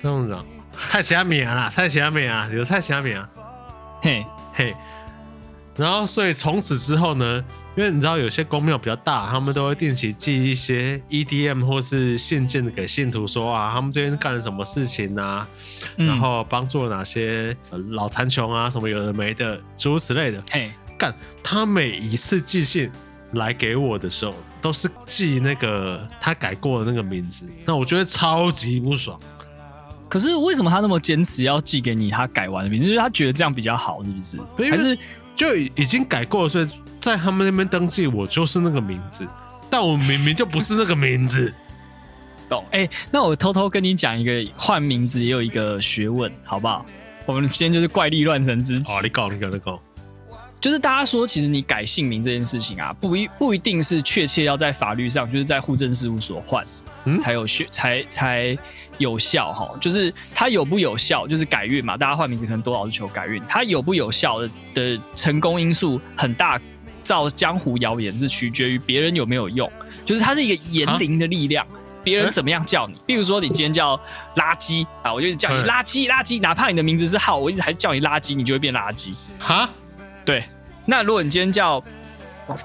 [0.00, 0.38] 这样子，
[0.86, 3.28] 蔡奇阿米啊啦，蔡奇阿米啊，有蔡奇阿米啊，
[4.00, 4.24] 嘿。
[4.60, 4.76] 嘿，
[5.74, 7.42] 然后所以从此之后呢，
[7.74, 15.48] 因为你知道有些公庙比较大，他们都会定期寄一些 EDM 或是信件给信徒说啊，他们这边干了什么事情啊，
[15.96, 17.56] 嗯、然后帮助了哪些
[17.88, 20.44] 老残穷啊，什么有的没的，诸如此类的。
[20.50, 22.92] 嘿，干他每一次寄信
[23.32, 29.18] 来给我的时候，都是寄那个他改过的那个名字，那我觉得超级不爽。
[30.10, 32.86] 可是为什么他那么坚持要寄给你他改完的名字？
[32.86, 34.70] 就是他觉得这样比较好，是不是？
[34.70, 34.98] 还是
[35.34, 36.68] 就已经改过了，所以
[37.00, 39.26] 在他们那边登记我就是那个名字，
[39.70, 41.54] 但我明明就不是那个名字。
[42.50, 42.64] 懂？
[42.72, 46.84] 哎、欸，那我偷偷跟你讲一个换名字也有一个学问，好不好？
[47.24, 48.92] 我们今天就是怪力乱神之极。
[48.92, 49.80] 好，你搞，你搞，你搞。
[50.60, 56.66] 就是大家说，其实你改姓名这件事情啊，不一不一定是确切要在法律上，就是在户政事务所换。
[57.04, 58.58] 嗯，才有效才才
[58.98, 61.96] 有效哈，就是它有不有效，就是改运嘛。
[61.96, 66.60] 大家换名字可能多少是求改运，它有不有效的的成功因素很大。
[67.02, 69.68] 照江湖谣言是取决于别人有没有用，
[70.04, 71.66] 就是它是一个言灵的力量。
[72.04, 73.96] 别人怎么样叫你，比如说你今天叫
[74.36, 79.12] 垃圾啊，我就叫你垃圾垃圾，哪怕你的名字是浩，我一直还叫你垃圾，你就会变垃圾。
[79.38, 79.68] 哈，
[80.26, 80.44] 对。
[80.84, 81.82] 那如果你今天叫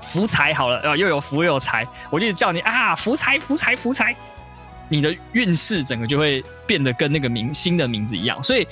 [0.01, 4.15] 福财好了，啊，又有福又有财，我就叫你啊，福财福财福财，
[4.89, 8.41] 你的运势整个就会变得跟那个明星的名字一样。
[8.41, 8.67] 所以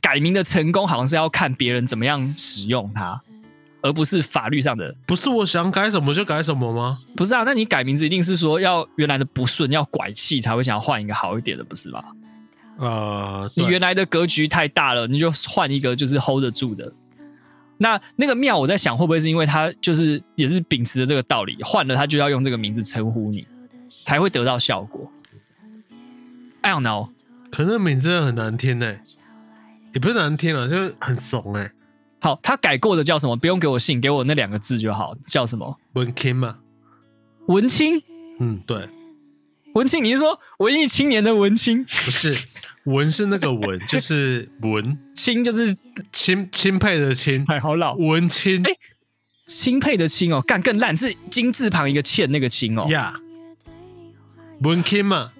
[0.00, 3.20] 改名的成功好像是要看别人怎么样使用它。
[3.82, 4.94] 而不是法律上的。
[5.06, 6.98] 不是我想改什么就改什么吗？
[7.16, 12.02] 不是啊，那你改名字一定是说要原来的不顺，要拐气才会想要换一个好一点的，不是吗？
[12.76, 16.92] 呃，你原来的格局太大了，你就换一个就是 hold 得住的。
[17.82, 23.46] 那那个庙，我在想会不会是因为他就是也是秉持着这个道理，换了他就要用这个名字称呼你，
[24.04, 25.10] 才会得到效果。
[26.60, 27.08] I don't know，
[27.50, 29.02] 可能名字很难听哎，
[29.94, 31.72] 也不是难听啊，就是很怂哎。
[32.20, 33.34] 好，他改过的叫什么？
[33.34, 35.16] 不用给我姓，给我那两个字就好。
[35.26, 35.78] 叫什么？
[35.94, 36.58] 文青吗？
[37.46, 38.02] 文青？
[38.40, 38.90] 嗯，对，
[39.72, 40.04] 文青。
[40.04, 41.82] 你是说文艺青年的文青？
[41.82, 42.36] 不是，
[42.92, 44.98] 文是那个文， 就是文。
[45.14, 45.76] 钦就是
[46.12, 47.44] 钦钦佩的钦。
[47.48, 47.94] 哎，好老。
[47.94, 48.62] 文钦。
[48.66, 48.72] 哎，
[49.46, 52.86] 钦佩的钦哦，干更烂，是金字旁一个欠那个钦哦。
[52.88, 53.14] 呀。
[54.60, 55.32] 文钦嘛。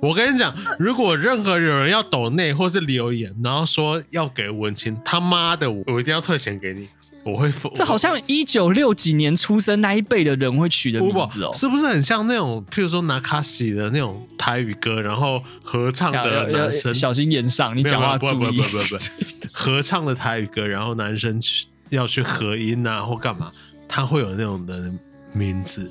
[0.00, 6.88] 我跟你讲，如果任何有人要抖内或是留言，然后说要给文青，他妈的，我一定要退钱给你，
[7.24, 7.70] 我会付。
[7.74, 18.32] 这好像一九六几年出生那一辈的人会取的名字哦，是不是很像那种，譬如说拿卡西的那种台语歌，然后合唱的男生，小心言上，你讲话注意。
[18.32, 23.52] 不不不不不，合唱的台语歌，然后男生去要去合音啊或干嘛，
[23.86, 24.92] 他会有那种的
[25.32, 25.90] 名字，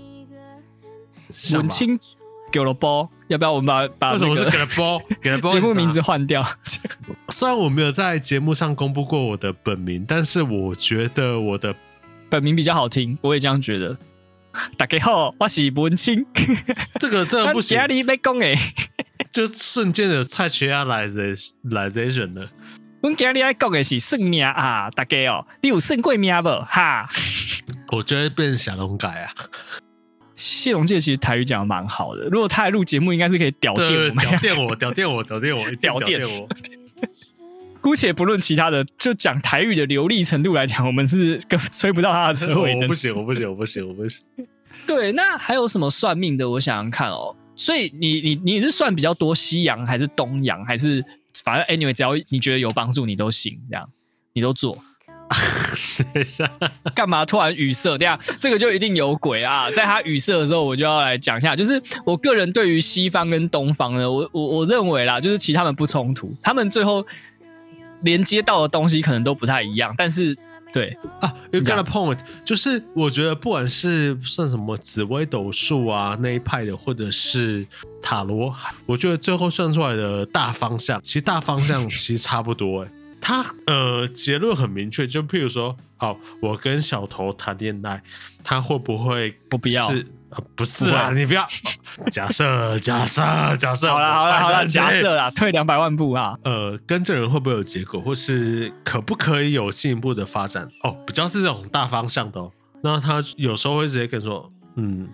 [1.54, 2.00] 文青。
[2.52, 5.02] 给了包，要不要我们把把为什么是给了包？
[5.22, 6.46] 给了包，节目名字换掉。
[7.30, 11.76] 虽然我没有在节目上公布过我的本名，但是我觉得我的
[12.30, 13.98] 本名比较好听，我也这样觉得。
[14.76, 16.26] 大家好，我是文青。
[17.00, 18.56] 这个这个不行，你没讲哎，
[19.32, 21.34] 就瞬间的蔡徐亚来这
[21.70, 22.50] 来这人了。
[23.02, 26.50] 我今日要讲的是算命啊，大家哦，你有算过命不？
[26.50, 27.08] 哈，
[27.92, 29.32] 我觉得变小龙改啊。
[30.38, 36.48] 谢龙介其实台语讲的蛮好的，如果他来录节目，应该是可以屌电我们，屌电我，屌电我，屌电我，屌电我。
[37.82, 42.82] 姑且不论其他的，就讲台语的流利程度来讲，我们是跟追不到他的车尾灯。
[42.84, 44.24] 我不行，我不行，我不行，我不行。
[44.86, 46.50] 对，那还有什么算命的？
[46.50, 47.36] 我想想看哦。
[47.56, 51.04] 所以你你你是算比较多西洋还是东洋，还是
[51.44, 53.90] 反正 anyway，只要你觉得有帮助，你都行，这样
[54.34, 54.78] 你都做。
[56.14, 56.50] 等一下，
[56.96, 57.98] 干嘛突然语塞？
[57.98, 59.70] 等下这个就一定有鬼啊！
[59.72, 67.06] 在他语塞的时候，我就要来讲一下，就是我个人对于西方跟东方呢，我我我认为啦，就是其实他们不冲突，他们最后
[68.02, 70.38] 连接到的东西可能都不太一样，但是
[70.74, 77.66] 对啊，you got a point，就是我觉得不管是算什么紫微斗数啊那一派的，或者是
[78.02, 78.54] 塔罗，
[78.86, 82.92] 我觉得最后算出来的大方向，其实大方向其实差不多哎、欸。
[83.20, 88.02] 他呃结论很明确，就譬如说，好，我跟小头谈恋爱，
[88.44, 89.88] 他会不会不必要？
[90.30, 91.48] 呃，不是啦，你不要
[92.12, 93.22] 假设假设
[93.56, 96.38] 假设，好了好了好了，假设啦，退两百万步啊。
[96.44, 100.68] 呃，跟这人会不会有结果，或是可不可以有进一步的发展？
[100.84, 102.52] 哦，比较是这种大方向的哦。
[102.84, 105.08] 那他有时候会直接跟说，嗯，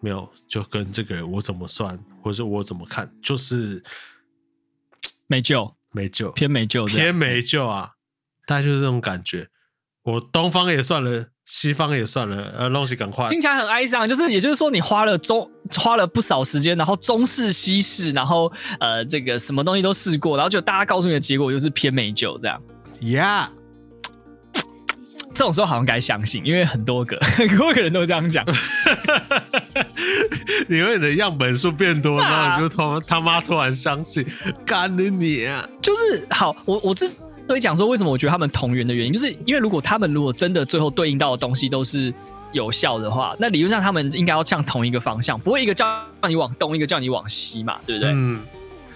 [0.00, 3.80] 没有，就跟这个人我怎么算，或者我怎么看，就是
[5.28, 5.75] 没救。
[5.96, 7.92] 没救，偏没救，偏没救啊！
[8.46, 9.48] 大概就是这种感觉。
[10.04, 13.30] 我东方也算了，西方也算了，呃，东西赶快。
[13.30, 22.62] 听起来很哀伤，就是也就是说，你花了中花了不少时间，然后中试西试，然后呃，这个什么东西都试过，然后就大家告诉你的结果就是偏没救这样。
[23.00, 23.48] Yeah。
[25.36, 28.42] 这种时候好像该相信，因为很多个 很多个人都这样讲。
[30.66, 34.24] 你为你的样本数变多，然后你就突他妈突然相信，
[34.64, 35.62] 干了你啊！
[35.82, 37.06] 就是好，我我之
[37.46, 42.10] 所以讲说为什么我觉得他们同源的原因，就是因为如果他们如果真的最后对应到的东西都是
[42.52, 45.86] 有效的话，那理论上他们应该要向同一个方向，不会一个叫
[46.26, 48.10] 你往东，一个叫你往西嘛，对不对？
[48.14, 48.40] 嗯。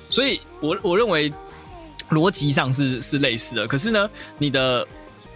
[0.08, 1.30] 所以我我认为
[2.10, 4.88] 逻辑上是是类似的，可是呢，你的。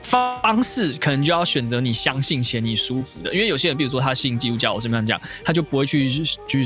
[0.04, 6.64] 方式可能就要选择你相信且你舒服的，因为有些人，比如说他信基督教，我这么样讲，他就不会去去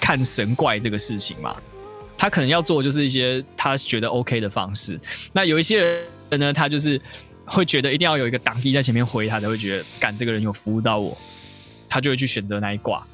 [0.00, 1.54] 看神怪这个事情嘛。
[2.16, 4.98] 他可能要做的就是一些他觉得 OK 的方式。
[5.32, 5.80] 那有一些
[6.30, 7.00] 人呢，他就是
[7.44, 11.18] 会觉得一定要有一个挡地在前面回他才会觉得，干这个人有服务到我，
[11.88, 13.04] 他就会去选择那一卦。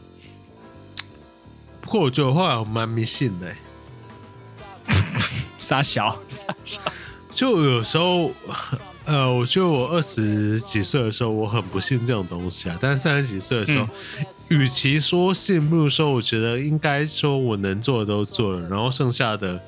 [1.81, 3.55] 不过我觉得后来我蛮迷信的，
[5.57, 6.83] 傻小傻小，
[7.31, 8.31] 就有时候。
[9.09, 12.77] 呃，我觉得我二十几岁的时候，我很不信这种东西啊。
[12.79, 19.59] 但是三十几岁的时候，嗯、与其说信，不如说我觉得应该说我能做的都做了，然后剩下的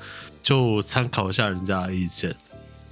[0.42, 2.34] 就参考一下人家的意见。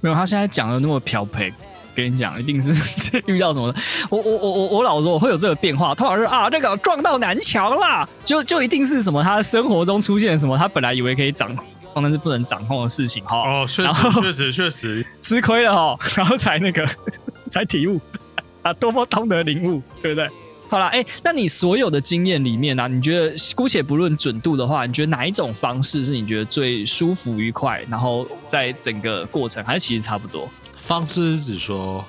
[0.01, 1.53] 没有，他现在讲的那么漂培，
[1.93, 2.73] 跟你讲，一定是
[3.27, 3.71] 遇到什么。
[4.09, 11.55] 我我我我我老说我会有这个变化，通常是啊，这个撞到南墙啦，就就一定是什么，他生活中出现什么，他本来以为可以长。
[11.95, 13.37] 那是不能掌控的事情哈。
[13.37, 16.85] 哦，确实，确实，确实， 吃亏了哈，然后才那个
[17.49, 17.99] 才体悟，
[18.61, 20.29] 啊，多么懂得领悟，对不对？
[20.69, 27.83] 好了，哎、欸，那你所有的经验里面呢、啊，你觉得姑且不论准度的话，你觉得哪一种方式是你觉得最舒服愉快？
[27.89, 30.47] 然后在整个过程，还是其实差不多？
[30.77, 32.05] 方式是指说，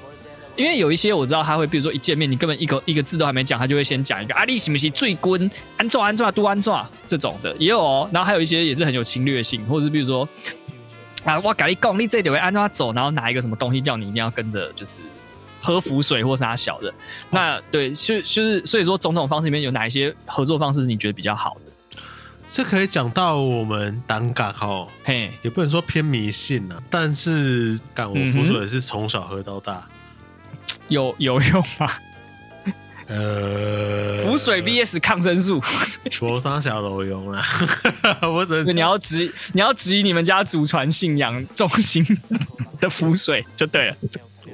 [0.56, 8.08] 因为有一些我知道他会，比如说一见面，你根本一个一个字都还没讲，他就会先讲一个啊，你行不行最滚安抓安抓都安抓这种的也有哦。
[8.12, 10.28] 然后还有一些也是很有侵略性，或者是比如说
[11.24, 14.98] 啊，我跟你讲，你这里会安抓走，然后拿一个什么东西叫你一定要跟着，就是。
[15.62, 16.90] 喝符水或是拿小的，
[17.28, 22.00] 那对，就就是所以说，种种方式里面有哪一些合作方式是你觉得比较好的？
[22.48, 29.99] 这可以讲到我们单嘎哈，嘿，也不能说偏迷信啊，但是干我符水也是从小喝到大，嗯、
[30.88, 31.90] 有有用吗？
[33.06, 35.60] 呃， 符水 VS 抗生素，
[36.12, 37.42] 佛山小都用了，
[38.22, 42.06] 我只能你要质你要质疑你们家祖传信仰中心
[42.80, 43.96] 的符水就对了。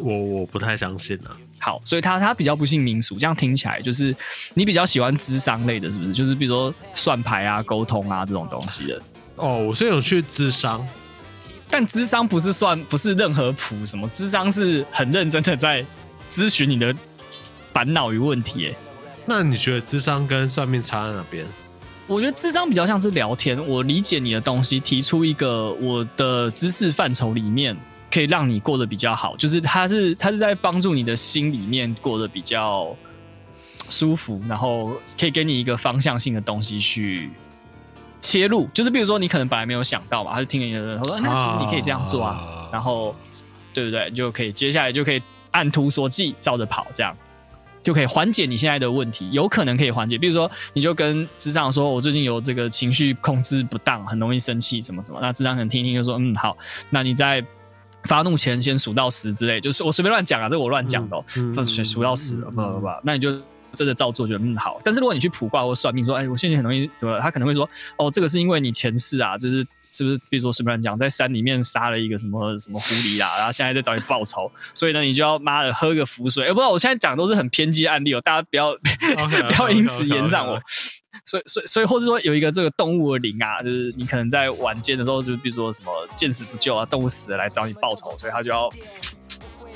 [0.01, 1.37] 我我不太相信啊。
[1.59, 4.15] 好，所以他他比较不信民俗，这样听起来就是
[4.55, 6.13] 你比较喜欢智商类的，是不是？
[6.13, 9.03] 就是比如说算牌啊、沟通啊这种东西的。
[9.37, 10.87] 哦，我是有去智商，
[11.69, 15.85] 但智商不是算不是任何谱什么，智商是很认真的在
[16.37, 16.95] 咨询你的
[17.73, 18.67] 烦恼与问题。
[18.67, 18.75] 哎，
[19.25, 21.47] 那你觉得智商跟算命差在哪边？
[22.07, 27.75] 我觉得智商比较像是聊天，我理解你的东西，提出一个我的知识范畴里面。
[28.09, 32.97] 可以让你过得比较好，就是他是他是在帮助你的心里面过得比较
[33.91, 37.29] 舒服，然后可以给你一个方向性的东西去
[38.23, 38.69] 切入。
[38.73, 43.15] 就是比如说你可能本来没有想到嘛，他就听了你的人，他说那其实你可以这样做啊，啊然后
[43.75, 44.09] 对不对？
[44.09, 45.21] 你就可以接下来就可以
[45.57, 47.17] 按图索骥照着跑，这样
[47.83, 50.17] 就可以缓解你现在的问题，有可能可以缓解。
[50.19, 56.57] 比如说你就跟职场说，我最近有这个情绪控制不当，很容易生气什么什么，那职场可能听听就说嗯好，
[56.91, 57.45] 那你在。
[58.05, 61.53] 发怒前先数到十之类，就是我随便乱讲啊，这我乱讲的、哦，嗯
[61.85, 63.37] 数、到十，不不不，那你就
[63.77, 64.81] 真的照做，觉得嗯好。
[64.83, 70.19] 但是如果你去卜卦或算命，说哎，我现在很容易怎么，他可能会说哦，这个是因为你前世啊，就是是不是？
[70.29, 76.47] 比如说随便乱讲，在山里面杀了一个什么什么狐狸啊，然后现在在找你报仇，所以呢，你就要妈的喝个符水。
[76.47, 78.75] 哎，不知道我现在讲的都是很偏激的案例哦、喔，大家不要
[79.47, 80.61] 不要因此延上我。
[81.25, 88.71] 所以，所以，所以，或者说有一个这个动物的灵啊，就是你可能在晚间的时候，就比如说什么见死不救啊，动物死了来找你报仇，所以他就要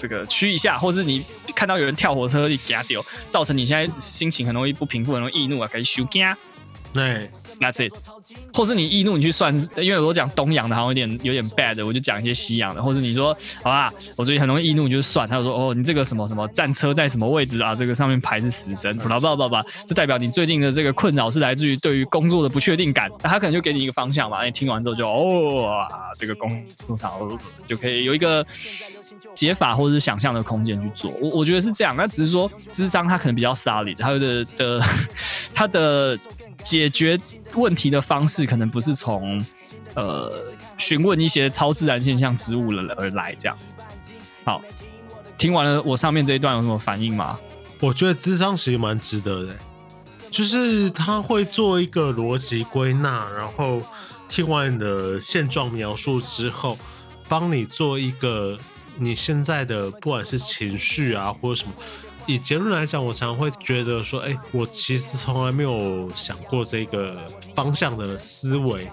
[0.01, 1.23] 这个驱一下，或是你
[1.55, 6.25] 看到有人跳火车，你给他丢，造成你现在心情很容易不平复，很容易易怒啊，可以修惊。
[6.93, 7.95] 对，That's it。
[8.53, 12.83] 或是你易怒，你去算，因为我讲东洋的，好像有点有点 bad，我就讲一些西洋的。
[12.83, 13.33] 或是你说，
[13.63, 15.29] 好吧，我最近很容易易怒，你就算。
[15.29, 17.77] 他就说，哦，你这个什么什么战车在什么位置啊？
[17.77, 23.09] 这个上面牌是死神，不不不不，这代表你最近的这个困扰是来自于对于工作的不确定感。
[23.23, 24.45] 那他可能就给你一个方向嘛。
[24.45, 25.87] 你听完之后就，哦，
[26.19, 27.13] 这个工作上
[27.65, 28.45] 就可以有一个
[29.35, 31.11] 解法或者是想象的空间去做。
[31.21, 31.95] 我我觉得是这样。
[31.97, 34.83] 那只是说，智商他可能比较 solid，他的的
[35.55, 36.19] 他的。
[36.63, 37.19] 解决
[37.55, 39.43] 问题的方式可能不是从
[39.95, 40.31] 呃
[40.77, 43.77] 询问一些超自然现象、植物了而来这样子。
[44.45, 44.61] 好，
[45.39, 47.41] 听完了我上面这一段有什么反应吗？
[47.81, 49.57] 我觉得智商其实蛮值得的，
[50.31, 53.81] 就是他会做一个逻辑归纳，然后
[54.29, 56.77] 听完你的现状描述之后，
[57.27, 58.59] 帮你做一个
[58.99, 61.73] 你现在的不管是情绪啊或者什么。
[62.27, 67.17] 以结论来讲，我常常会觉得说，哎、我其实从来没有想过这个
[67.55, 68.89] 方向的思维。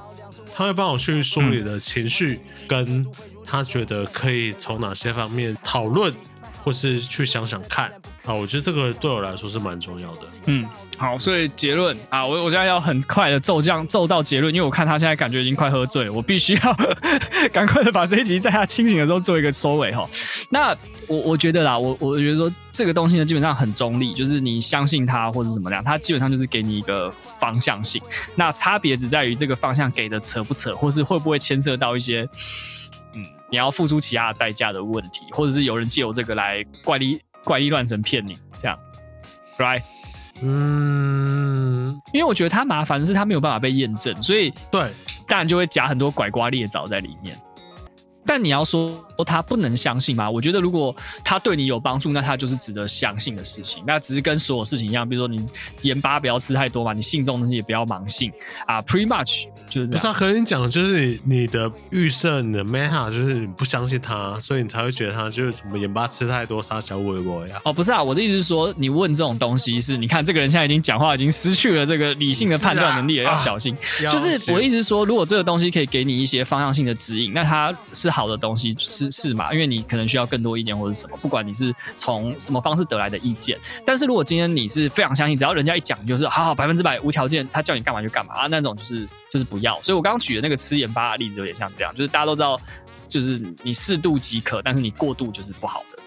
[0.55, 3.05] 他会帮我去梳理的情绪，跟
[3.45, 6.11] 他觉得可以从哪些方面讨论，
[6.63, 7.93] 或是去想想看。
[8.27, 10.21] 啊，我觉得这个对我来说是蛮重要的。
[10.45, 10.67] 嗯。
[10.99, 16.77] 好，所以结论啊，我我现在要很快的骤降骤到结论，因为我看他现在感觉已经快喝醉了，我必须要
[17.53, 20.09] 赶快的把这一集在他清醒的时候做一个收尾哈。
[20.49, 20.75] 那
[21.07, 28.01] 我我觉得啦，我我觉得说这个东西呢，基本上很中立，就是你相信他或者怎么样，他基本上就是给你一个方向性。
[28.33, 32.27] 那差别只在于这个方向给的扯不扯，或是会不会牵涉到一些
[33.13, 38.77] 嗯你要付出其他代价的问题，或者是有人借由这个来怪力怪力乱神骗你这样
[39.57, 39.81] ，right？
[40.41, 44.91] 嗯，因为我觉得他麻烦的是他没有办法被验证，所以对，
[45.25, 47.39] 当然就会夹很多拐瓜裂枣在里面。
[48.25, 50.29] 但你要说他不能相信吗？
[50.29, 50.93] 我觉得如果
[51.23, 53.81] 他对你有帮助，那他就是值得相信的事情。
[53.87, 55.47] 那只是跟所有事情一样，比如说你
[55.83, 58.29] 盐巴不要吃太多嘛，你信这种东西也不要盲信
[58.65, 58.81] 啊。
[58.81, 59.87] Pretty much 就是。
[59.87, 67.61] 不是啊，可能你讲的就是你你的预设，你的 meta 就是你不相信他，所以你才会觉得他就是什么盐巴吃太多杀小微博呀。
[67.63, 73.73] 哦，不是啊，我的意思是说，你问这种东西是，你看这个人现在已经讲话已经失去了这个理性的判断能力了，要小心。
[74.11, 78.09] 就是我的意思是说，如果这个东西可以给你一些方向性的指引，那他是。
[78.17, 79.53] 好的东西是是嘛？
[79.53, 83.55] 因为你可能需要更多意见或者什么，不管你是从什么方式得来的意见。
[83.85, 89.81] 但是如果今天你是非常相信，只要人家一讲就是好好百分之百无条件，他叫你干嘛就干嘛啊，那种就是就是不要。
[89.81, 92.59] 所以我刚刚举的那个吃盐巴的例子有点像这样，就是大家都知道，
[93.09, 95.97] 就是你适度即可，但是你过度就是不好的。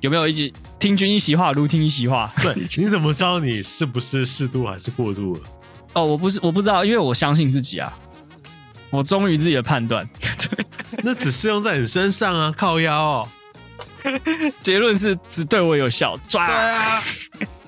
[0.00, 2.32] 有没有一起听君一席话，如听一席话？
[2.42, 5.40] 对， 你怎么知道你是不是适度还是过度了？
[5.94, 7.96] 哦，我不是，我不知道，因为我相信自己啊。
[8.90, 10.08] 我忠于自己的判断，
[11.02, 13.28] 那只适用在你身上啊，靠腰哦。
[14.62, 16.46] 结论是只对我有效，抓。
[16.46, 17.02] 对啊。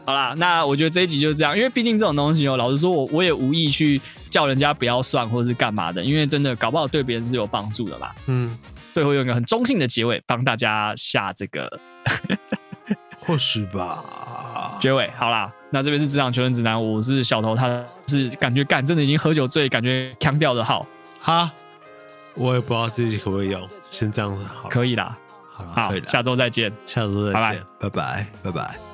[0.05, 4.01] 好啦，那我觉得这一集就是这样，因为毕竟这种东西哦，老实说，我我也无意去
[4.31, 8.15] 叫人家不要算或者是干嘛的，因为真的搞不好对别人是有帮助的啦。
[8.27, 8.59] 嗯。
[8.95, 11.71] 最后用一个很中性的结尾，帮大家下这个。
[13.21, 14.79] 或许吧。
[14.81, 15.53] 结尾好啦。
[15.71, 20.87] 那这边是职场求生指南，我是小头，他是感觉干真的已经喝酒醉，感觉腔调的好。
[21.21, 21.53] 哈，
[22.35, 24.71] 我也不知道自己可不可以用，先这样子好。
[24.71, 25.19] 可以啦，
[25.53, 28.86] 好了，好，下周再见，下周再见，拜拜，拜拜，拜拜。